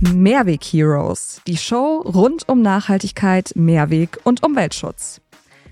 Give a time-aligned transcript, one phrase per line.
[0.00, 5.20] Mehrweg Heroes, die Show rund um Nachhaltigkeit, Mehrweg und Umweltschutz.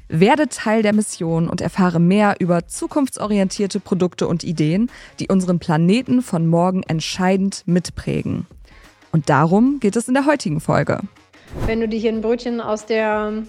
[0.08, 6.22] Werde Teil der Mission und erfahre mehr über zukunftsorientierte Produkte und Ideen, die unseren Planeten
[6.22, 8.46] von morgen entscheidend mitprägen.
[9.12, 11.02] Und darum geht es in der heutigen Folge.
[11.66, 13.44] Wenn du dir hier ein Brötchen aus der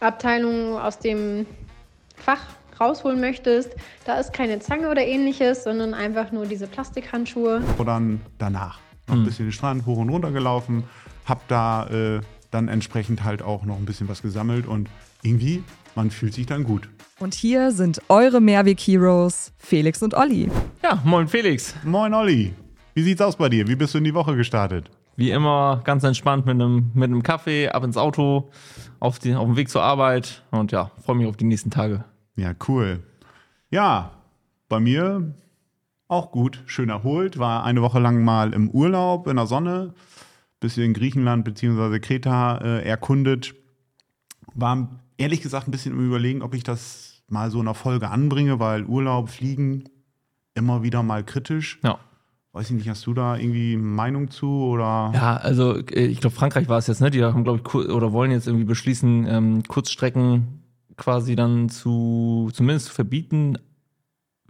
[0.00, 1.44] Abteilung, aus dem
[2.16, 2.40] Fach
[2.80, 3.76] rausholen möchtest,
[4.06, 7.62] da ist keine Zange oder ähnliches, sondern einfach nur diese Plastikhandschuhe.
[7.76, 8.78] Und dann danach
[9.10, 10.84] noch ein bisschen den Strand hoch und runter gelaufen,
[11.26, 14.88] hab da äh, dann entsprechend halt auch noch ein bisschen was gesammelt und
[15.22, 15.62] irgendwie,
[15.94, 16.88] man fühlt sich dann gut.
[17.18, 20.50] Und hier sind eure Mehrweg-Heroes, Felix und Olli.
[20.82, 21.74] Ja, moin Felix.
[21.84, 22.54] Moin Olli,
[22.94, 23.68] wie sieht's aus bei dir?
[23.68, 24.90] Wie bist du in die Woche gestartet?
[25.16, 28.50] Wie immer ganz entspannt mit einem, mit einem Kaffee, ab ins Auto,
[29.00, 32.04] auf, die, auf dem Weg zur Arbeit und ja, freue mich auf die nächsten Tage.
[32.36, 33.02] Ja, cool.
[33.70, 34.12] Ja,
[34.68, 35.34] bei mir
[36.10, 39.94] auch gut, schön erholt, war eine Woche lang mal im Urlaub in der Sonne,
[40.58, 42.00] bisschen Griechenland bzw.
[42.00, 43.54] Kreta äh, erkundet.
[44.54, 48.10] War ehrlich gesagt ein bisschen im Überlegen, ob ich das mal so in einer Folge
[48.10, 49.84] anbringe, weil Urlaub, Fliegen
[50.54, 51.78] immer wieder mal kritisch.
[51.82, 51.98] Ja.
[52.52, 55.12] Weiß ich nicht, hast du da irgendwie Meinung zu oder?
[55.14, 57.10] Ja, also äh, ich glaube, Frankreich war es jetzt, ne?
[57.10, 60.64] Die haben, glaube ich, oder wollen jetzt irgendwie beschließen, ähm, Kurzstrecken
[60.96, 63.56] quasi dann zu zumindest zu verbieten,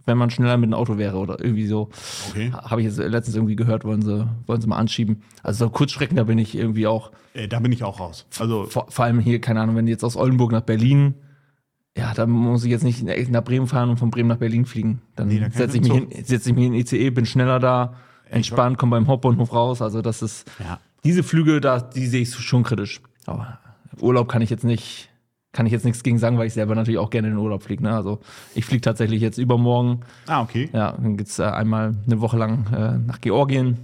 [0.05, 1.89] wenn man schneller mit dem Auto wäre oder irgendwie so.
[2.29, 2.51] Okay.
[2.51, 5.21] Habe ich jetzt letztens irgendwie gehört, wollen sie, wollen sie mal anschieben.
[5.43, 8.25] Also so Kurzstrecken, da bin ich irgendwie auch, Äh, da bin ich auch raus.
[8.39, 11.13] Also vor, vor allem hier, keine Ahnung, wenn die jetzt aus Oldenburg nach Berlin,
[11.97, 15.01] ja, da muss ich jetzt nicht nach Bremen fahren und von Bremen nach Berlin fliegen.
[15.15, 17.09] Dann Nee, da setze ich ich, mich mit in- setz ich mich in den ICE,
[17.09, 17.95] bin schneller da,
[18.29, 19.81] entspannt, komme beim Hauptbahnhof raus.
[19.81, 20.79] Also das ist, Ja.
[21.03, 23.01] diese Flüge, da, die sehe ich schon kritisch.
[23.25, 23.59] Aber
[23.99, 25.09] Urlaub kann ich jetzt nicht,
[25.53, 27.63] kann ich jetzt nichts gegen sagen, weil ich selber natürlich auch gerne in den Urlaub
[27.63, 27.83] fliege.
[27.83, 27.93] Ne?
[27.93, 28.19] Also
[28.55, 30.69] ich fliege tatsächlich jetzt übermorgen, Ah, okay.
[30.73, 33.77] ja, dann geht's äh, einmal eine Woche lang äh, nach Georgien,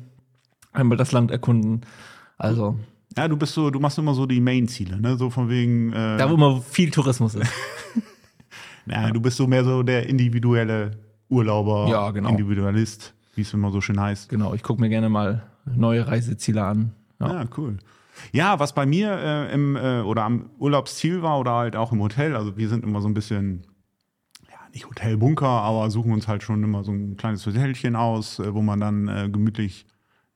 [0.73, 1.81] einmal das Land erkunden.
[2.37, 2.77] Also
[3.17, 5.17] Ja, du bist so, du machst immer so die Main-Ziele, ne?
[5.17, 5.91] So von wegen.
[5.91, 7.51] Äh, da, wo immer viel Tourismus ist.
[8.85, 10.91] ja, du bist so mehr so der individuelle
[11.29, 12.29] Urlauber, Ja, genau.
[12.29, 14.29] Individualist, wie es immer so schön heißt.
[14.29, 16.91] Genau, ich gucke mir gerne mal neue Reiseziele an.
[17.19, 17.41] Ja.
[17.41, 17.77] Ja, cool.
[18.31, 22.01] Ja, was bei mir äh, im äh, oder am Urlaubsziel war oder halt auch im
[22.01, 23.65] Hotel, also wir sind immer so ein bisschen,
[24.49, 28.53] ja, nicht Hotelbunker, aber suchen uns halt schon immer so ein kleines Hotelchen aus, äh,
[28.53, 29.85] wo man dann äh, gemütlich,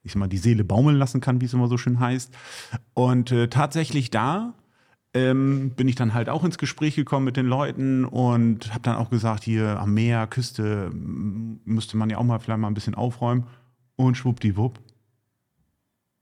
[0.03, 2.33] ich sag mal, die Seele baumeln lassen kann, wie es immer so schön heißt.
[2.93, 4.53] Und äh, tatsächlich da
[5.13, 8.95] ähm, bin ich dann halt auch ins Gespräch gekommen mit den Leuten und habe dann
[8.95, 12.95] auch gesagt, hier am Meer, Küste, müsste man ja auch mal vielleicht mal ein bisschen
[12.95, 13.47] aufräumen.
[13.97, 14.79] Und schwuppdiwupp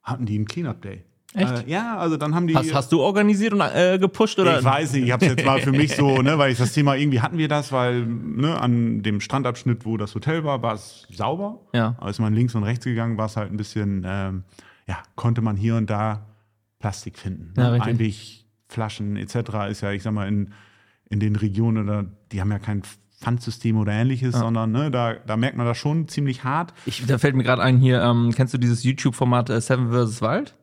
[0.01, 1.03] hatten die einen Cleanup Day.
[1.33, 1.67] Echt?
[1.67, 2.55] Äh, ja, also dann haben die.
[2.55, 4.59] Hast, hast du organisiert und äh, gepusht oder?
[4.59, 6.73] ich weiß nicht, ich habe es jetzt mal für mich so, ne, weil ich das
[6.73, 10.73] Thema irgendwie hatten wir das, weil ne, an dem Strandabschnitt, wo das Hotel war, war
[10.73, 11.59] es sauber.
[11.73, 11.95] Ja.
[11.99, 14.43] Als man links und rechts gegangen, war es halt ein bisschen, ähm,
[14.87, 16.25] ja, konnte man hier und da
[16.79, 17.53] Plastik finden.
[17.57, 17.73] Ja, ne?
[17.73, 17.89] richtig.
[17.89, 19.35] Einwegflaschen etc.
[19.69, 20.51] ist ja, ich sag mal, in,
[21.09, 22.81] in den Regionen oder die haben ja kein
[23.19, 26.73] Pfandsystem oder ähnliches, sondern ne, da, da merkt man das schon ziemlich hart.
[26.85, 30.21] Ich, da fällt mir gerade ein hier, ähm, kennst du dieses YouTube-Format äh, Seven vs.
[30.21, 30.55] Wild?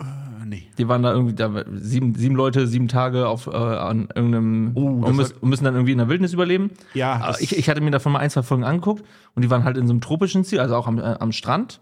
[0.00, 0.04] Äh,
[0.46, 0.68] nee.
[0.78, 4.86] Die waren da irgendwie, da, sieben, sieben Leute, sieben Tage auf, äh, an irgendeinem, Oh,
[4.86, 6.70] und, müssen, und müssen dann irgendwie in der Wildnis überleben.
[6.94, 9.76] Ja, ich, ich hatte mir davon mal ein, zwei Folgen angeguckt und die waren halt
[9.76, 11.80] in so einem tropischen Ziel, also auch am, äh, am Strand.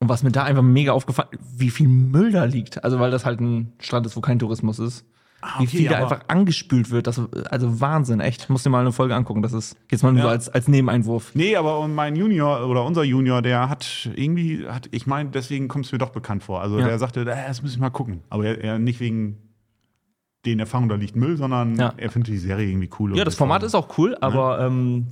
[0.00, 2.84] Und was mir da einfach mega aufgefallen, wie viel Müll da liegt.
[2.84, 5.04] Also weil das halt ein Strand ist, wo kein Tourismus ist.
[5.40, 7.06] Ah, wie okay, viel da einfach angespült wird.
[7.06, 8.50] Das, also Wahnsinn, echt.
[8.50, 9.40] Musst dir mal eine Folge angucken.
[9.42, 10.30] Das ist jetzt mal nur Ja.
[10.30, 11.30] als, als Nebeneinwurf.
[11.34, 15.86] Nee, aber mein Junior oder unser Junior, der hat irgendwie, hat, ich meine, deswegen kommt
[15.86, 16.60] es mir doch bekannt vor.
[16.60, 16.86] Also Ja.
[16.88, 18.22] der sagte, äh, das muss ich mal gucken.
[18.30, 19.38] Aber er, er nicht wegen
[20.44, 21.94] den Erfahrungen, da liegt Müll, sondern Ja.
[21.96, 23.16] er findet die Serie irgendwie cool.
[23.16, 25.06] Ja, das Format ist auch cool, aber, ähm,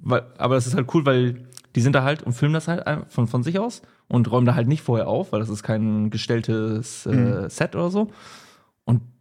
[0.00, 1.46] weil, aber das ist halt cool, weil
[1.76, 4.54] die sind da halt und filmen das halt von, von sich aus und räumen da
[4.56, 8.10] halt nicht vorher auf, weil das ist kein gestelltes äh, Set oder so.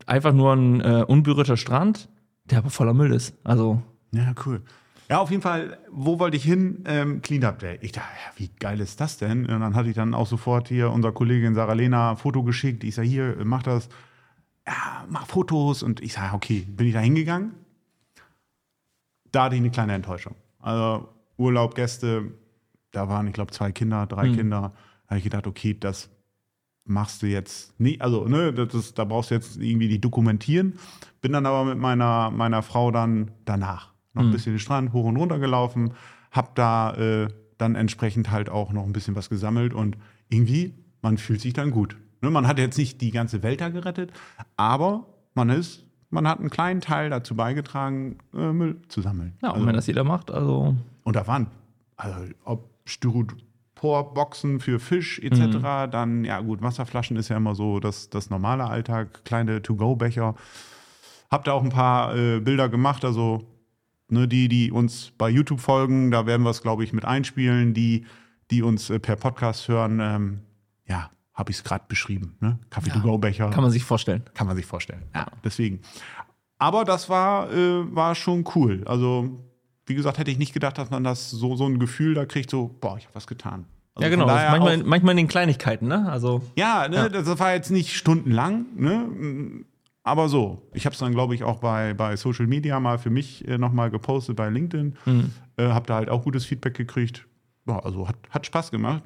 [0.08, 2.10] Einfach nur ein äh, unberührter Strand,
[2.46, 3.36] der aber voller Müll ist.
[3.44, 4.64] Also, Ja, cool.
[5.10, 6.84] Ja, auf jeden Fall, wo wollte ich hin?
[6.86, 7.78] Ähm, Cleanup Day.
[7.82, 9.46] Ich dachte, ja, wie geil ist das denn?
[9.46, 12.84] Und dann hatte ich dann auch sofort hier unserer Kollegin Sarah Lena ein Foto geschickt.
[12.84, 13.88] Ich sage, hier, mach das.
[14.66, 15.82] Ja, mach Fotos.
[15.84, 17.54] Und ich sage, okay, bin ich da hingegangen.
[19.32, 20.36] Da hatte ich eine kleine Enttäuschung.
[20.60, 21.08] Also
[21.38, 22.32] Urlaub, Gäste,
[22.92, 24.74] da waren, ich glaube, zwei Kinder, drei Kinder.
[25.04, 26.10] Da habe ich gedacht, okay, das
[26.88, 30.74] machst du jetzt nicht, also ne, das ist, da brauchst du jetzt irgendwie die dokumentieren.
[31.22, 35.06] Bin dann aber mit meiner, meiner Frau dann danach noch ein bisschen den Strand hoch
[35.06, 35.92] und runter gelaufen,
[36.32, 39.98] hab da äh, dann entsprechend halt auch noch ein bisschen was gesammelt und
[40.30, 41.98] irgendwie, man fühlt sich dann gut.
[42.22, 44.12] Ne, man hat jetzt nicht die ganze Welt da gerettet,
[44.56, 45.06] aber
[45.36, 49.34] man ist, man hat einen kleinen Teil dazu beigetragen, äh, Müll zu sammeln.
[49.42, 51.48] ja, und also, wenn das jeder macht, also, und da waren,
[51.96, 53.26] also ob Styro,
[53.78, 55.90] Porboxen für Fisch etc.
[55.92, 60.36] Dann, ja gut, Wasserflaschen ist ja immer so das, das normale Alltag, kleine To-Go-Becher.
[61.30, 63.44] Hab da auch ein paar äh, Bilder gemacht, also
[64.10, 67.74] ne, die, die uns bei YouTube folgen, da werden wir es, glaube ich, mit einspielen.
[67.74, 68.06] Die,
[68.50, 70.40] die uns äh, per Podcast hören, ähm,
[70.88, 72.36] ja, habe ich es gerade beschrieben.
[72.40, 72.58] Ne?
[72.72, 73.52] Kaffee-to-go-Becher.
[73.52, 74.24] Kann man sich vorstellen.
[74.34, 75.04] Kann man sich vorstellen.
[75.14, 75.82] Ja, deswegen.
[76.58, 78.84] Aber das war, äh, war schon cool.
[78.88, 79.47] Also,
[79.88, 82.50] wie gesagt, hätte ich nicht gedacht, dass man das so, so ein Gefühl da kriegt,
[82.50, 83.66] so, boah, ich habe was getan.
[83.96, 84.28] Also ja, genau.
[84.28, 86.08] Manchmal, manchmal in den Kleinigkeiten, ne?
[86.10, 89.66] Also, ja, ne, das war jetzt nicht stundenlang, ne?
[90.04, 90.70] Aber so.
[90.74, 93.58] Ich habe es dann, glaube ich, auch bei, bei Social Media mal für mich äh,
[93.58, 94.96] nochmal gepostet bei LinkedIn.
[95.58, 97.26] Äh, habe da halt auch gutes Feedback gekriegt.
[97.68, 99.04] Ja, also hat, hat Spaß gemacht.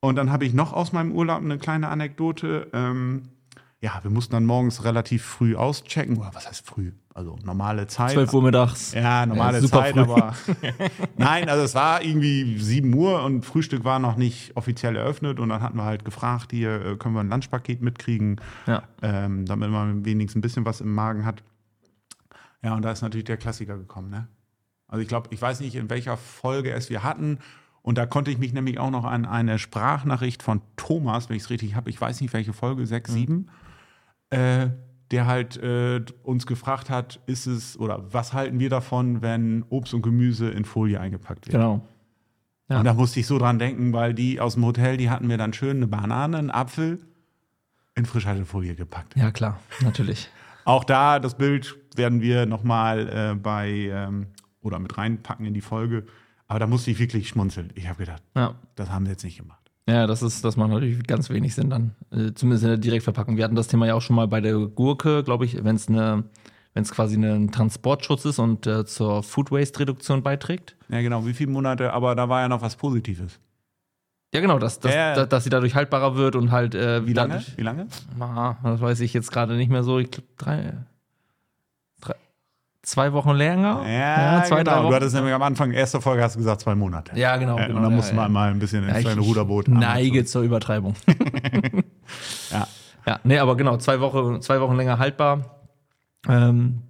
[0.00, 2.68] Und dann habe ich noch aus meinem Urlaub eine kleine Anekdote.
[2.72, 3.28] Ähm,
[3.80, 6.16] ja, wir mussten dann morgens relativ früh auschecken.
[6.16, 6.92] Oder was heißt früh?
[7.16, 8.12] Also normale Zeit.
[8.12, 8.92] 12 Uhr mittags.
[8.92, 10.00] Ja, normale Ja, super Zeit, früh.
[10.00, 10.34] aber
[11.16, 15.48] nein, also es war irgendwie 7 Uhr und Frühstück war noch nicht offiziell eröffnet und
[15.48, 18.82] dann hatten wir halt gefragt, hier äh, können wir ein Lunchpaket mitkriegen, Ja.
[19.00, 21.42] ähm, damit man wenigstens ein bisschen was im Magen hat.
[22.62, 24.28] Ja, und da ist natürlich der Klassiker gekommen, ne?
[24.86, 27.38] Also ich glaube, ich weiß nicht, in welcher Folge es wir hatten.
[27.80, 31.44] Und da konnte ich mich nämlich auch noch an eine Sprachnachricht von Thomas, wenn ich
[31.44, 33.48] es richtig habe, ich weiß nicht welche Folge, 6, 7,
[34.30, 34.68] äh,
[35.10, 39.94] der halt äh, uns gefragt hat, ist es oder was halten wir davon, wenn Obst
[39.94, 41.52] und Gemüse in Folie eingepackt wird?
[41.52, 41.86] Genau.
[42.68, 42.80] Ja.
[42.80, 45.38] Und da musste ich so dran denken, weil die aus dem Hotel, die hatten mir
[45.38, 46.98] dann schön eine Banane, einen Apfel
[47.94, 49.16] in Frischhaltefolie gepackt.
[49.16, 50.28] Ja, klar, natürlich.
[50.64, 54.26] Auch da, das Bild werden wir nochmal äh, bei ähm,
[54.62, 56.06] oder mit reinpacken in die Folge.
[56.48, 57.72] Aber da musste ich wirklich schmunzeln.
[57.76, 58.56] Ich habe gedacht, Ja.
[58.74, 59.65] das haben sie jetzt nicht gemacht.
[59.88, 61.94] Ja, das ist, das macht natürlich ganz wenig Sinn dann.
[62.10, 63.36] Äh, zumindest in der Direktverpackung.
[63.36, 65.88] Wir hatten das Thema ja auch schon mal bei der Gurke, glaube ich, wenn es
[65.88, 66.24] eine,
[66.74, 70.74] wenn es quasi ein Transportschutz ist und äh, zur Food Waste Reduktion beiträgt.
[70.88, 73.38] Ja, genau, wie viele Monate, aber da war ja noch was Positives.
[74.34, 75.14] Ja, genau, dass, dass, Ja, ja.
[75.14, 77.34] dass, dass sie dadurch haltbarer wird und halt äh, Wie lange?
[77.34, 77.86] Dadurch, Wie lange?
[78.18, 80.00] Ah, das weiß ich jetzt gerade nicht mehr so.
[80.00, 80.72] Ich glaube, drei,
[82.86, 83.82] zwei Wochen länger.
[83.82, 84.82] zwei, drei genau.
[84.84, 84.88] Wochen.
[84.88, 87.18] Du hattest nämlich am Anfang, erster Folge hast du gesagt, zwei Monate.
[87.18, 87.58] ja, genau.
[87.58, 88.28] Ja, genau und dann ja, mussten wir ja.
[88.28, 89.68] mal ein bisschen ins Ja, kleine Ruderboot.
[89.68, 90.94] Neige zur Übertreibung.
[92.52, 92.68] Ja.
[93.04, 95.62] Ja, nee, aber genau, zwei Wochen, zwei Wochen länger haltbar.
[96.28, 96.82] Ähm,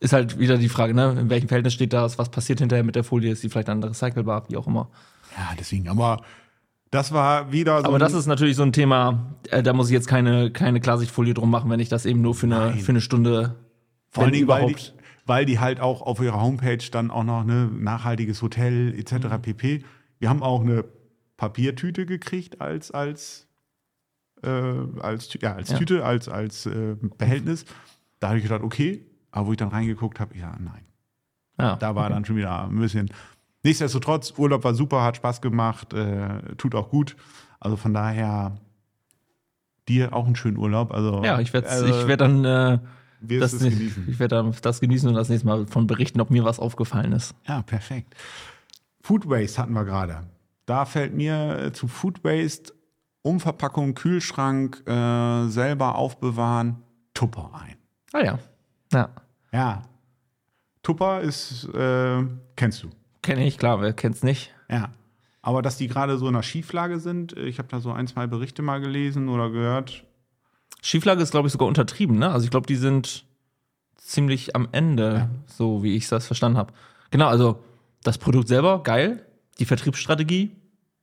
[0.00, 1.16] ist halt wieder die Frage, ne?
[1.18, 2.18] In welchem Verhältnis steht das?
[2.18, 3.32] Was passiert hinterher mit der Folie?
[3.32, 4.44] Ist die vielleicht dann recycelbar?
[4.48, 4.90] Wie auch immer.
[5.36, 6.22] ja, deswegen, aber
[6.90, 7.86] das war wieder so.
[7.86, 11.34] Aber das ist natürlich so ein Thema, äh, da muss ich jetzt keine, keine Klarsichtfolie
[11.34, 12.78] drum machen, wenn ich das eben nur für eine, Nein.
[12.78, 13.56] für eine Stunde,
[14.10, 14.94] Vor allen Dingen, überhaupt.
[15.26, 19.12] Weil die halt auch auf ihrer Homepage dann auch noch ne nachhaltiges Hotel etc.
[19.12, 19.42] Mhm.
[19.42, 19.84] pp.
[20.18, 20.84] Wir haben auch eine
[21.36, 23.46] Papiertüte gekriegt als als
[24.42, 24.48] äh,
[25.00, 25.78] als ja als Ja.
[25.78, 27.64] Tüte als als äh, Behältnis.
[28.20, 30.84] Da habe ich gedacht, okay, aber wo ich dann reingeguckt habe, ja nein,
[31.58, 33.10] Ja, da war dann schon wieder ein bisschen.
[33.62, 37.16] Nichtsdestotrotz, Urlaub war super, hat Spaß gemacht, äh, tut auch gut.
[37.60, 38.58] Also von daher
[39.88, 40.92] dir auch einen schönen Urlaub.
[40.92, 42.78] Also ja ich werde also, ich werd dann äh,
[43.28, 44.08] wirst das, es genießen.
[44.08, 47.12] ich werd dann das genießen und das nächste Mal von berichten, ob mir was aufgefallen
[47.12, 47.34] ist.
[47.46, 48.14] Ja, perfekt.
[49.00, 50.22] Food Waste hatten wir gerade.
[50.66, 52.72] Da fällt mir äh, zu Food Waste
[53.22, 56.82] Umverpackung, Kühlschrank, äh, selber aufbewahren,
[57.14, 57.76] Tupper ein.
[58.12, 58.38] Ah ja.
[58.92, 59.08] Ja.
[59.52, 59.82] Ja.
[60.82, 62.22] Tupper ist, äh,
[62.54, 62.90] kennst du.
[63.22, 64.54] Kenne ich, klar, wer kennt's nicht?
[64.68, 64.90] Ja.
[65.40, 68.06] Aber dass die gerade so in einer Schieflage sind, äh, ich habe da so ein,
[68.06, 70.04] zwei Berichte mal gelesen oder gehört.
[70.86, 72.30] Schieflage ist, glaube ich, sogar untertrieben, ne?
[72.30, 73.24] Also ich glaube, die sind
[73.96, 76.72] ziemlich am Ende, so wie ich das verstanden habe.
[77.10, 77.62] Genau, also
[78.02, 79.24] das Produkt selber, geil.
[79.58, 80.50] Die Vertriebsstrategie,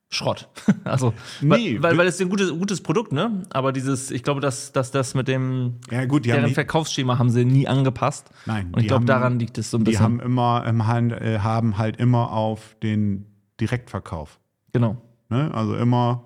[0.09, 0.49] Schrott.
[0.83, 3.43] also, Nee, weil, weil, weil es ist ein gutes, gutes Produkt, ne?
[3.49, 6.53] Aber dieses, ich glaube, dass, dass das mit dem, Ja, gut, die haben, deren nie-
[6.53, 8.29] Verkaufsschema haben sie nie angepasst.
[8.45, 10.03] Nein, Und ich die glaube, haben- daran liegt es so ein die bisschen.
[10.03, 13.25] haben immer im Hand, äh, haben halt immer auf den
[13.59, 14.39] Direktverkauf.
[14.73, 14.97] genau,
[15.29, 15.49] Ne?
[15.53, 16.25] Also immer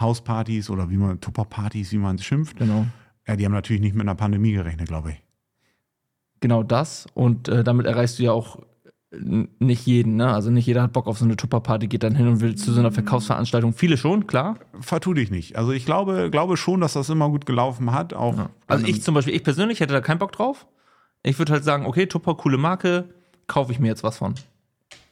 [0.00, 2.56] Hauspartys oder wie man, Tupperpartys, wie man es schimpft.
[2.56, 2.86] genau.
[3.28, 5.22] Ja, die haben natürlich nicht mit einer Pandemie gerechnet, glaube ich.
[6.40, 7.06] Genau das.
[7.14, 8.58] Und äh, damit erreichst du ja auch
[9.12, 10.32] n- nicht jeden, ne?
[10.32, 12.72] Also nicht jeder hat Bock auf so eine Tupperparty, geht dann hin und will zu
[12.72, 13.74] so einer Verkaufsveranstaltung.
[13.74, 14.56] Viele schon, klar.
[14.80, 15.56] Vertu dich nicht.
[15.56, 18.14] Also ich glaube, glaube schon, dass das immer gut gelaufen hat.
[18.14, 20.66] Auch Also dann- ich zum Beispiel, ich persönlich hätte da keinen Bock drauf.
[21.22, 23.10] Ich würde halt sagen, okay, Tupper, coole Marke,
[23.46, 24.34] kaufe ich mir jetzt was von.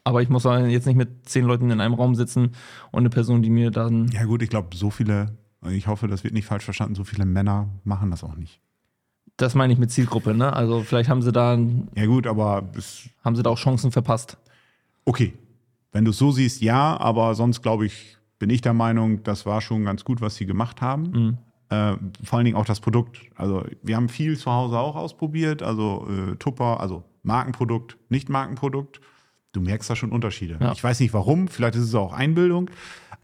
[0.08, 2.52] Aber ich muss jetzt nicht mit zehn Leuten in einem Raum sitzen
[2.92, 4.08] und eine Person, die mir dann.
[4.08, 5.36] Ja gut, ich glaube, so viele,
[5.68, 8.58] ich hoffe, das wird nicht falsch verstanden, so viele Männer machen das auch nicht.
[9.36, 10.50] Das meine ich mit Zielgruppe, ne?
[10.50, 11.58] Also vielleicht haben sie da,
[11.94, 12.70] Ja gut, aber
[13.22, 14.38] haben sie da auch Chancen verpasst.
[15.04, 15.34] okay.
[15.92, 19.44] Wenn du es so siehst, ja, aber sonst glaube ich, bin ich der Meinung, das
[19.44, 21.02] war schon ganz gut, was sie gemacht haben.
[21.10, 21.38] Mhm.
[21.70, 23.20] Äh, vor allen Dingen auch das Produkt.
[23.34, 29.00] Also wir haben viel zu Hause auch ausprobiert, also äh, Tupper, also Markenprodukt, nicht Markenprodukt.
[29.52, 30.58] Du merkst da schon Unterschiede.
[30.60, 30.72] Ja.
[30.72, 32.70] Ich weiß nicht warum, vielleicht ist es auch Einbildung,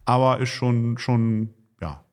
[0.04, 1.50] aber ist schon, schon,
[1.80, 2.04] ja.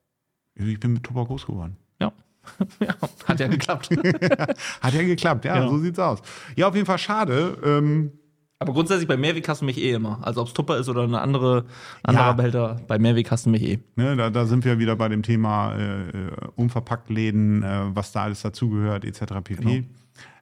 [0.54, 1.76] Ich bin mit Tupper groß geworden.
[2.00, 2.12] Ja.
[2.80, 2.94] ja.
[3.26, 3.88] Hat ja geklappt.
[4.80, 5.70] Hat ja geklappt, ja, Genau.
[5.70, 6.20] so sieht's aus.
[6.56, 7.56] Ja, auf jeden Fall schade.
[7.64, 8.12] Ähm,
[8.58, 10.18] Aber grundsätzlich bei Mehrweg hast du mich eh immer.
[10.22, 11.64] Also ob es Tupper ist oder eine andere
[12.02, 12.32] anderer Ja.
[12.32, 13.78] Behälter, bei Mehrweg hast du mich eh.
[13.96, 18.24] Ne, da, da sind wir wieder bei dem Thema äh, äh, Unverpacktläden, äh, was da
[18.24, 19.20] alles dazugehört, etc.
[19.42, 19.54] pp.
[19.62, 19.86] Genau.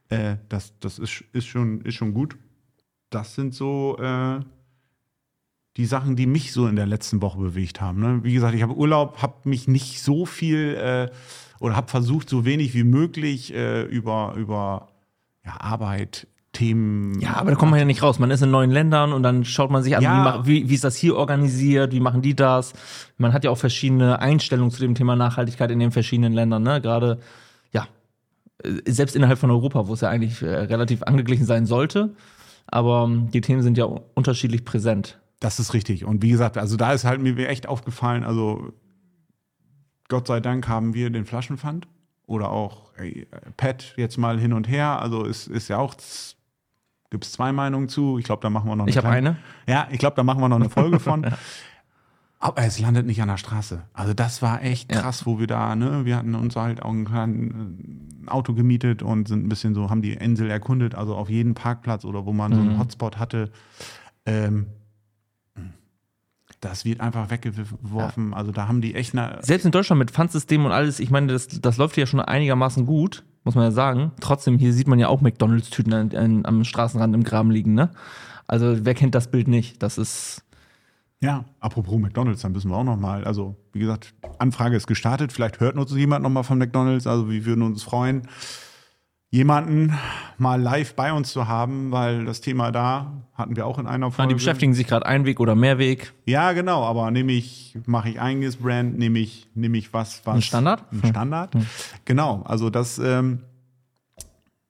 [0.08, 2.36] Äh, das das ist, ist, schon, ist schon gut.
[3.10, 4.40] Das sind so äh,
[5.76, 8.00] die Sachen, die mich so in der letzten Woche bewegt haben.
[8.00, 8.20] Ne?
[8.22, 11.10] Wie gesagt, ich habe Urlaub, habe mich nicht so viel äh,
[11.58, 14.88] oder habe versucht, so wenig wie möglich äh, über, über
[15.44, 17.20] ja, Arbeit, Themen.
[17.20, 18.18] Ja, aber da kommt man ja nicht raus.
[18.18, 20.44] Man ist in neuen Ländern und dann schaut man sich an, Ja.
[20.44, 22.72] wie, wie ist das hier organisiert, wie machen die das.
[23.18, 26.64] Man hat ja auch verschiedene Einstellungen zu dem Thema Nachhaltigkeit in den verschiedenen Ländern.
[26.64, 26.80] Ne?
[26.80, 27.20] Gerade,
[27.72, 27.86] ja,
[28.64, 32.14] äh, selbst innerhalb von Europa, wo es ja eigentlich äh, relativ angeglichen sein sollte.
[32.66, 35.20] Aber ähm, die Themen sind ja unterschiedlich präsent.
[35.40, 36.04] Das ist richtig.
[36.04, 38.72] Und wie gesagt, also da ist halt mir echt aufgefallen, also
[40.08, 41.88] Gott sei Dank haben wir den Flaschenpfand
[42.26, 43.26] oder auch ey,
[43.56, 45.00] Pet jetzt mal hin und her.
[45.00, 45.94] Also ist, ist ja auch,
[47.10, 48.18] gibt es zwei Meinungen zu.
[48.18, 49.38] Ich glaube, da machen wir noch Ich habe eine.
[49.66, 51.26] Ja, ich glaube, da machen wir noch eine Folge von.
[52.42, 53.82] Aber es landet nicht an der Straße.
[53.92, 55.02] Also das war echt Ja.
[55.02, 57.52] krass, wo wir da, ne, wir hatten uns halt auch ein kleines
[58.26, 62.04] Auto gemietet und sind ein bisschen so, haben die Insel erkundet, also auf jeden Parkplatz
[62.06, 62.78] oder wo man so einen Mhm.
[62.78, 63.50] Hotspot hatte.
[64.25, 64.66] Ähm,
[66.61, 68.35] das wird einfach weggeworfen.
[68.35, 69.38] Also da haben die echt eine.
[69.42, 72.85] Selbst in Deutschland mit Pfandsystem und alles, ich meine, das, das läuft ja schon einigermaßen
[72.87, 74.12] gut, muss man ja sagen.
[74.20, 77.90] Trotzdem, hier sieht man ja auch McDonalds-Tüten am Straßenrand im Graben liegen, ne?
[78.47, 79.82] Also, wer kennt das Bild nicht?
[79.82, 80.42] Das ist,
[81.22, 83.24] Ja, apropos McDonalds, dann müssen wir auch noch mal.
[83.24, 85.32] Also wie gesagt, Anfrage ist gestartet.
[85.32, 87.06] Vielleicht hört uns jemand noch mal von McDonalds.
[87.06, 88.22] Also wir würden uns freuen,
[89.30, 89.92] jemanden
[90.38, 94.06] mal live bei uns zu haben, weil das Thema da hatten wir auch in einer
[94.06, 94.28] Ah, Folge.
[94.30, 96.12] die beschäftigen sich gerade Einweg oder Mehrweg.
[96.24, 96.84] Ja, genau.
[96.84, 100.84] Aber nehme ich, mache ich eigenes Brand, nehme ich, nehme ich was, was Ein Standard?
[100.90, 101.52] Ein Standard.
[102.06, 102.42] Genau.
[102.44, 103.40] Also das, ähm,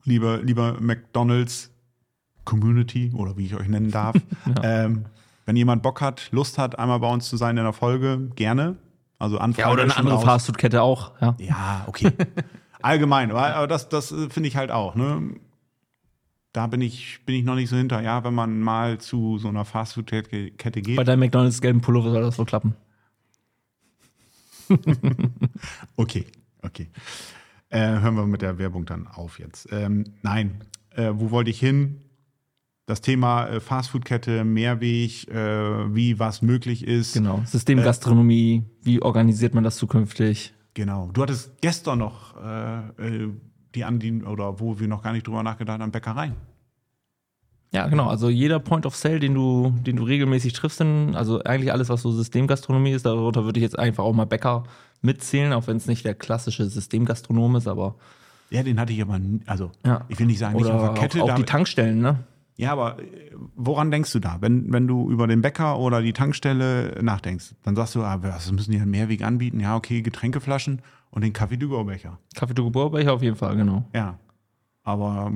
[0.05, 1.71] liebe, liebe McDonalds
[2.45, 4.17] Community oder wie ich euch nennen darf.
[4.65, 5.05] ähm,
[5.51, 8.77] wenn jemand Bock hat, Lust hat, einmal bei uns zu sein in der Folge, gerne.
[9.19, 9.67] Also Anfrage.
[9.67, 10.21] Ja, oder eine andere.
[10.21, 11.35] Fastfood-Kette auch, ja.
[11.41, 12.13] Ja, okay.
[12.83, 14.95] Allgemein, aber, aber das, das äh, finde ich halt auch.
[14.95, 15.35] Ne?
[16.53, 18.01] Da bin ich, bin ich noch nicht so hinter.
[18.01, 20.95] Ja, wenn man mal zu so einer Fastfood-Kette geht.
[20.95, 22.77] Bei deinem McDonalds gelben Pullover soll das wohl klappen.
[25.97, 26.27] Okay,
[26.63, 26.91] okay.
[27.71, 29.67] Äh, hören wir mit der Werbung dann auf jetzt.
[29.73, 32.03] Ähm, nein, äh, wo wollte ich hin?
[32.91, 37.15] Das Thema äh, Fastfood-Kette, Mehrweg, äh, wie was möglich ist.
[37.15, 37.41] Genau.
[37.47, 40.53] Systemgastronomie, wie organisiert man das zukünftig?
[40.75, 41.09] Genau.
[41.13, 43.29] Du hattest gestern noch äh, äh,
[43.77, 46.35] die an die, oder wo wir noch gar nicht drüber nachgedacht haben, Bäckereien.
[47.73, 48.09] Ja, genau.
[48.09, 51.91] Also jeder Point of Sale, den du, den du regelmäßig triffst, in, also eigentlich alles,
[51.91, 54.65] was so Systemgastronomie ist, darunter würde ich jetzt einfach auch mal Bäcker
[55.01, 57.95] mitzählen, auch wenn es nicht der klassische Systemgastronom ist, aber
[58.51, 60.05] Ja, den hatte ich aber, also ja.
[60.09, 61.23] ich will nicht sagen, nicht Oder auf der Kette.
[61.23, 62.25] auch, auch die Tankstellen, ne?
[62.61, 64.39] Ja, aber äh, woran denkst du da?
[64.41, 68.53] Wenn, wenn du über den Bäcker oder die Tankstelle nachdenkst, dann sagst du, ah, was
[68.53, 69.61] müssen die einen Mehrweg anbieten?
[69.61, 71.33] Ja, okay, Getränkeflaschen und den.
[72.35, 73.89] Kaffee to go Becher auf jeden Fall, genau.
[73.95, 74.19] Ja.
[74.83, 75.33] Aber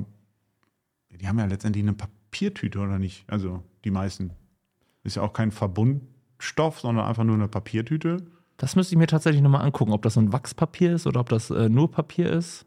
[1.10, 3.24] die haben ja letztendlich eine Papiertüte, oder nicht?
[3.26, 4.32] Also die meisten.
[5.02, 8.24] Ist ja auch kein Verbundstoff, sondern einfach nur eine Papiertüte.
[8.56, 11.28] Das müsste ich mir tatsächlich nochmal angucken, ob das so ein Wachspapier ist oder ob
[11.28, 12.66] das äh, nur Papier ist.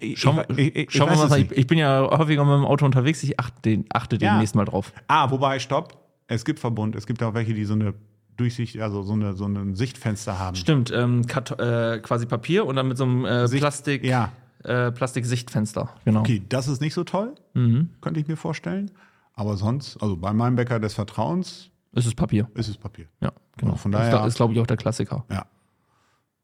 [0.00, 2.54] Ich, Schauen, ich, ich, ich schauen wir mal, es ich, ich bin ja häufiger mit
[2.54, 4.32] dem Auto unterwegs, ich achte, den, achte Ja.
[4.32, 4.92] demnächst mal drauf.
[5.08, 5.98] Ah, wobei, stopp.
[6.26, 6.96] Es gibt Verbund.
[6.96, 7.92] Es gibt auch welche, die so eine
[8.36, 10.56] Durchsicht, also so, eine, so ein Sichtfenster haben.
[10.56, 11.22] Stimmt, ähm,
[11.58, 14.32] äh, quasi Papier und dann mit so einem äh, Sicht- Plastik, Ja.
[14.64, 15.90] äh, Plastik-Sichtfenster.
[16.04, 16.20] Genau.
[16.20, 17.90] Okay, das ist nicht so toll, Mhm.
[18.00, 18.90] könnte ich mir vorstellen.
[19.34, 22.48] Aber sonst, also bei meinem Bäcker des Vertrauens Es ist Papier.
[22.54, 23.06] ist es Papier.
[23.20, 23.74] Ja, genau.
[23.76, 25.24] Von Das daher- ist, ist glaube ich, auch der Klassiker.
[25.30, 25.44] Ja.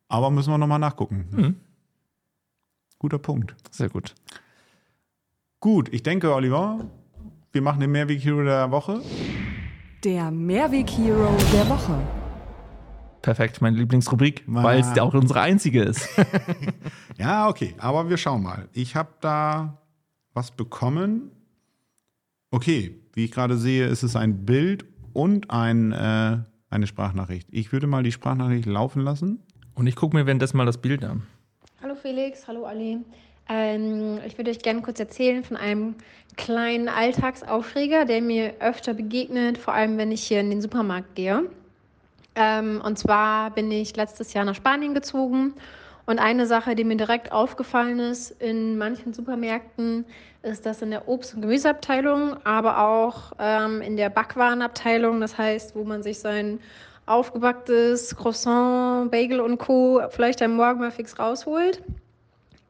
[0.08, 1.26] Aber müssen wir nochmal nachgucken.
[1.30, 1.56] Mhm.
[3.00, 3.56] Guter Punkt.
[3.70, 4.14] Sehr gut.
[5.58, 6.84] Gut, ich denke, Oliver,
[7.50, 9.00] wir machen den Mehrweg-Hero der Woche.
[10.04, 11.98] Der Mehrweg-Hero der Woche.
[13.22, 16.08] Perfekt, meine Lieblingsrubrik, weil es auch unsere einzige ist.
[17.18, 18.68] Ja, okay, aber wir schauen mal.
[18.72, 19.76] Ich habe da
[20.32, 21.30] was bekommen.
[22.50, 26.38] Okay, wie ich gerade sehe, ist es ein Bild und ein, äh,
[26.70, 27.46] eine Sprachnachricht.
[27.50, 29.40] Ich würde mal die Sprachnachricht laufen lassen.
[29.74, 31.24] Und ich gucke mir währenddessen mal das Bild an.
[32.00, 32.98] Felix, hallo Ali.
[33.48, 35.96] Ähm, ich würde euch gerne kurz erzählen von einem
[36.36, 41.44] kleinen Alltagsaufreger, der mir öfter begegnet, vor allem wenn ich hier in den Supermarkt gehe.
[42.36, 45.52] Ähm, und zwar bin ich letztes Jahr nach Spanien gezogen
[46.06, 50.06] Und eine Sache, die mir direkt aufgefallen ist in manchen Supermärkten,
[50.42, 55.76] ist, dass in der Obst- und Gemüseabteilung, aber auch ähm, in der Backwarenabteilung, das heißt,
[55.76, 56.60] wo man sich sein
[57.10, 60.00] aufgebacktes Croissant, Bagel und Co.
[60.10, 61.82] vielleicht am Morgen mal fix rausholt,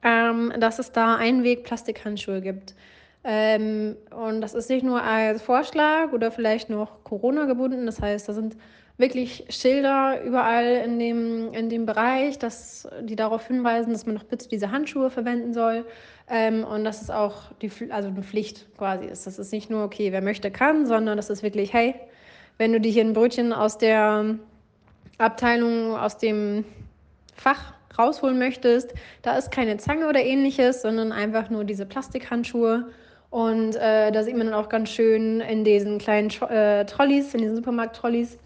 [0.02, 2.74] ähm, dass es da Einweg-Plastikhandschuhe gibt.
[3.22, 7.84] Ähm, und das ist nicht nur als Vorschlag oder vielleicht noch Corona gebunden.
[7.84, 8.56] Das heißt, da sind
[8.96, 14.24] wirklich Schilder überall in dem, in dem Bereich, dass, die darauf hinweisen, dass man doch
[14.24, 15.84] bitte diese Handschuhe verwenden soll.
[16.30, 19.26] Ähm, und dass es auch die, also eine Pflicht quasi ist.
[19.26, 21.94] Das ist nicht nur, okay, wer möchte, kann, sondern das ist wirklich, hey,
[22.60, 24.36] wenn du dir hier ein Brötchen aus der
[25.16, 26.66] Abteilung, aus dem
[27.34, 32.90] Fach rausholen möchtest, da ist keine Zange oder ähnliches, sondern einfach nur diese Plastikhandschuhe.
[33.30, 37.40] Und äh, da sieht man dann auch ganz schön in diesen kleinen äh, Trolleys, in
[37.40, 38.36] diesen Supermarkt-Trolleys,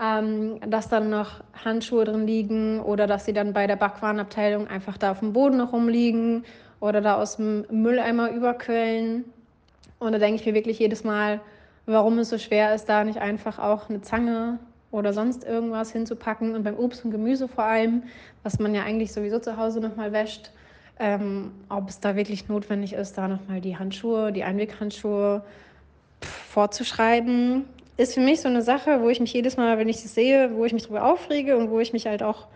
[0.00, 4.98] ähm, dass dann noch Handschuhe drin liegen oder dass sie dann bei der Backwarenabteilung einfach
[4.98, 6.44] da auf dem Boden noch rumliegen
[6.78, 9.24] oder da aus dem Mülleimer überquellen.
[9.98, 11.40] Und da denke ich mir wirklich jedes Mal,
[11.88, 14.58] warum es so schwer ist, da nicht einfach auch eine Zange
[14.90, 16.54] oder sonst irgendwas hinzupacken.
[16.54, 18.04] Und beim Obst und Gemüse vor allem,
[18.42, 20.52] was man ja eigentlich sowieso zu Hause nochmal wäscht,
[21.00, 25.42] ähm, ob es da wirklich notwendig ist, da nochmal die Handschuhe, die Einweghandschuhe
[26.50, 27.64] vorzuschreiben,
[27.96, 30.54] ist für mich so eine Sache, wo ich mich jedes Mal, wenn ich das sehe,
[30.54, 32.46] wo ich mich darüber aufrege und wo ich mich halt auch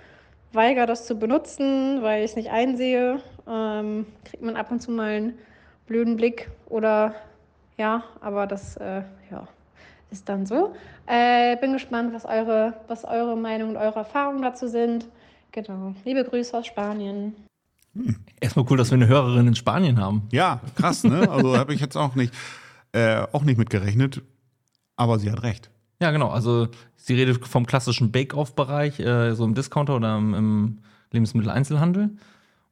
[0.52, 4.90] weigere, das zu benutzen, weil ich es nicht einsehe, ähm, kriegt man ab und zu
[4.90, 5.38] mal einen
[5.86, 7.14] blöden Blick oder
[7.82, 9.48] ja, aber das äh, ja,
[10.12, 10.72] ist dann so.
[11.06, 15.08] Äh, bin gespannt, was eure, was eure Meinung und eure Erfahrungen dazu sind.
[15.50, 15.92] Genau.
[16.04, 17.34] Liebe Grüße aus Spanien.
[18.40, 20.28] Erstmal cool, dass wir eine Hörerin in Spanien haben.
[20.30, 21.28] Ja, krass, ne?
[21.28, 22.32] Also habe ich jetzt auch nicht,
[22.92, 24.22] äh, auch nicht mitgerechnet.
[24.94, 25.68] Aber sie hat recht.
[26.00, 26.28] Ja, genau.
[26.28, 30.78] Also sie redet vom klassischen Bake-Off-Bereich, äh, so im Discounter oder im, im
[31.10, 32.10] Lebensmitteleinzelhandel.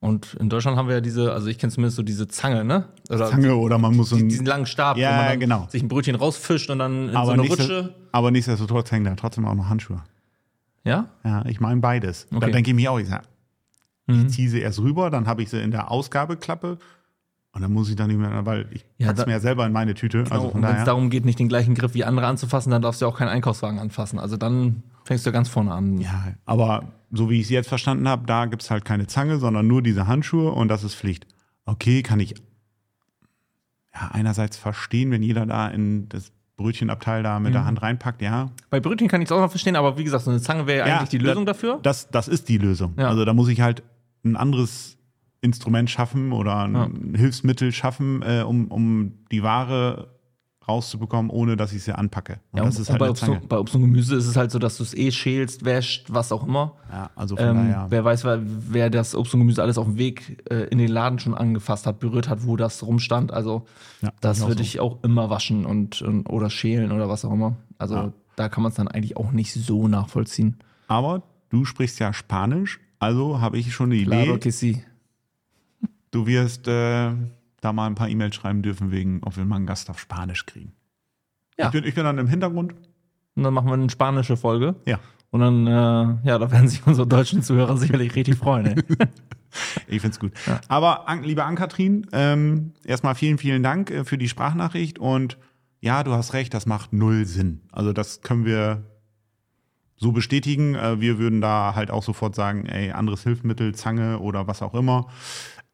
[0.00, 2.86] Und in Deutschland haben wir ja diese, also ich kenne zumindest so diese Zange, ne?
[3.10, 5.66] Oder Zange oder man muss so einen, diesen langen Stab, ja, wo man dann genau.
[5.68, 7.94] sich ein Brötchen rausfischt und dann in aber so eine Rutsche.
[8.12, 10.02] Aber nichtsdestotrotz hängen da trotzdem auch noch Handschuhe.
[10.84, 11.08] Ja?
[11.22, 12.26] Ja, ich meine beides.
[12.30, 12.50] Da Okay.
[12.50, 13.22] denke ich mir auch, ich, sag,
[14.06, 14.26] Mhm.
[14.26, 16.78] ich ziehe sie erst rüber, dann habe ich sie in der Ausgabeklappe
[17.52, 19.66] und dann muss ich dann nicht mehr, weil ich Ja, pack's da- mir ja selber
[19.66, 20.22] in meine Tüte.
[20.24, 20.34] Genau.
[20.34, 23.02] also und wenn es darum geht, nicht den gleichen Griff wie andere anzufassen, dann darfst
[23.02, 24.18] du auch keinen Einkaufswagen anfassen.
[24.18, 25.98] Also dann fängst du ganz vorne an.
[25.98, 29.38] Ja, aber so wie ich es jetzt verstanden habe, da gibt es halt keine Zange,
[29.38, 31.26] sondern nur diese Handschuhe und das ist Pflicht.
[31.64, 32.34] Okay, kann ich
[33.94, 38.50] ja einerseits verstehen, wenn jeder da in das Brötchenabteil da mit der Hand reinpackt, ja.
[38.68, 40.80] Bei Brötchen kann ich es auch noch verstehen, aber wie gesagt, so eine Zange wäre
[40.80, 41.80] ja Ja, eigentlich die da- Lösung dafür.
[41.82, 42.94] Das, das ist die Lösung.
[42.98, 43.08] Ja.
[43.08, 43.82] Also da muss ich halt
[44.24, 44.98] ein anderes
[45.40, 50.08] Instrument schaffen oder ein Hilfsmittel schaffen, äh, um, um die Ware
[50.68, 52.38] rauszubekommen, ohne dass ich sie anpacke.
[52.52, 54.36] Und Ja, das und, ist halt bei, Obst, und- bei Obst und Gemüse ist es
[54.36, 56.76] halt so, dass du es eh schälst, wäscht, was auch immer.
[56.92, 57.86] Ja, also von Ähm, daher.
[57.88, 60.88] wer weiß, wer, wer das Obst und Gemüse alles auf dem Weg äh, in den
[60.90, 63.32] Laden schon angefasst hat, berührt hat, wo das rumstand.
[63.32, 63.66] Also
[64.02, 64.60] Ja, das würde so.
[64.62, 67.56] ich auch immer waschen und, und oder schälen oder was auch immer.
[67.78, 68.12] Also Ja.
[68.36, 70.56] da kann man es dann eigentlich auch nicht so nachvollziehen.
[70.88, 74.24] Aber du sprichst ja Spanisch, also habe ich schon eine Idee.
[74.24, 74.82] Claro que sí.
[76.10, 77.12] Du wirst äh,
[77.60, 80.46] da mal ein paar E-Mails schreiben dürfen, wegen, ob wir mal einen Gast auf Spanisch
[80.46, 80.72] kriegen.
[81.58, 81.66] Ja.
[81.66, 82.74] Ich, bin, ich bin dann im Hintergrund.
[83.36, 84.76] Und dann machen wir eine spanische Folge.
[84.86, 84.98] Ja.
[85.30, 88.66] Und dann, äh, ja, da werden sich unsere deutschen Zuhörer sicherlich richtig freuen.
[88.66, 88.84] Ey.
[89.88, 90.32] Ich find's gut.
[90.68, 95.38] Aber An liebe Ann-Kathrin, ähm, erstmal vielen, vielen Dank äh, für die Sprachnachricht und
[95.80, 97.62] ja, du hast recht, das macht null Sinn.
[97.72, 98.84] Also das können wir
[99.96, 100.74] so bestätigen.
[100.74, 104.74] Äh, wir würden da halt auch sofort sagen, ey, anderes Hilfsmittel, Zange oder was auch
[104.74, 105.08] immer.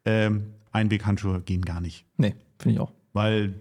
[0.05, 2.05] Ähm, Einweghandschuhe gehen gar nicht.
[2.17, 2.91] nee, finde ich auch.
[3.13, 3.55] Weil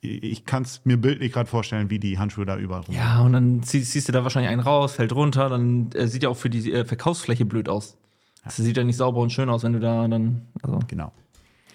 [0.00, 2.94] ich kann es mir bildlich gerade vorstellen, wie die Handschuhe da überall rum.
[2.94, 6.22] Ja, und dann zieh, ziehst du da wahrscheinlich einen raus, fällt runter, dann äh, sieht
[6.22, 7.96] ja auch für die äh, Verkaufsfläche blöd aus.
[8.44, 10.46] Das sieht ja nicht sauber und schön aus, wenn du da dann.
[10.62, 11.12] Also, Genau.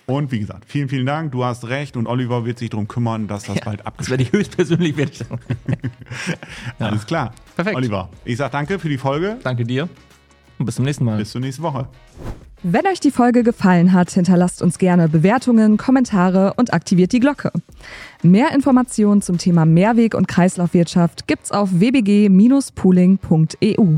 [0.08, 1.32] Und wie gesagt, vielen, vielen Dank.
[1.32, 4.12] Du hast recht und Oliver wird sich darum kümmern, dass das ja, bald das abgeschlossen
[4.12, 4.98] werde ich höchstpersönlich.
[4.98, 5.20] Werde ich.
[6.80, 6.88] Ja.
[6.88, 7.34] Alles klar.
[7.56, 7.76] Perfekt.
[7.76, 9.38] Oliver, ich sag danke für die Folge.
[9.44, 9.90] Danke dir
[10.60, 11.18] und bis zum nächsten Mal.
[11.18, 11.88] Bis zur nächsten Woche.
[12.64, 17.52] Wenn euch die Folge gefallen hat, hinterlasst uns gerne Bewertungen, Kommentare und aktiviert die Glocke.
[18.24, 23.98] Mehr Informationen zum Thema Mehrweg- und Kreislaufwirtschaft gibt's auf wbg-pooling.eu.